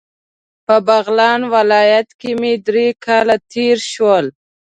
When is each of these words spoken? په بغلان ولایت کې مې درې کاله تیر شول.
په 0.65 0.75
بغلان 0.87 1.41
ولایت 1.55 2.07
کې 2.19 2.31
مې 2.39 2.53
درې 2.67 2.87
کاله 3.05 3.35
تیر 3.51 3.77
شول. 3.93 4.25